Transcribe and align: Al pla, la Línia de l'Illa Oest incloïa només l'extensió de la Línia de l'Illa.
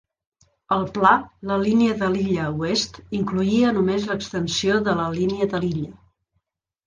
Al 0.75 0.85
pla, 0.93 1.09
la 1.49 1.57
Línia 1.63 1.97
de 1.99 2.07
l'Illa 2.13 2.47
Oest 2.69 2.97
incloïa 3.19 3.75
només 3.77 4.09
l'extensió 4.13 4.79
de 4.89 4.95
la 5.01 5.05
Línia 5.19 5.49
de 5.55 5.61
l'Illa. 5.67 5.93